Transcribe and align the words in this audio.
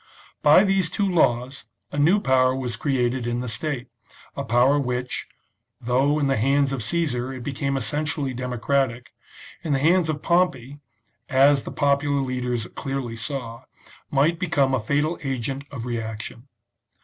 By 0.41 0.63
these 0.63 0.89
two 0.89 1.07
laws 1.07 1.65
a 1.91 1.99
new 1.99 2.19
power 2.19 2.55
was 2.55 2.75
created 2.75 3.27
in 3.27 3.41
the 3.41 3.47
state, 3.47 3.85
a 4.35 4.43
power 4.43 4.79
which, 4.79 5.27
though 5.79 6.17
in 6.17 6.25
the 6.25 6.37
hands 6.37 6.73
of 6.73 6.81
Caesar 6.81 7.31
it 7.31 7.41
became 7.43 7.77
essentially 7.77 8.33
democratic, 8.33 9.13
in 9.61 9.73
the 9.73 9.77
hands 9.79 10.09
of 10.09 10.23
Pompey, 10.23 10.79
as 11.29 11.65
the 11.65 11.71
popular 11.71 12.21
leaders 12.21 12.65
clearly 12.73 13.15
saw, 13.15 13.65
might 14.09 14.39
become 14.39 14.73
a 14.73 14.79
fatal 14.79 15.19
agent 15.23 15.65
of 15.69 15.85
reaction. 15.85 16.47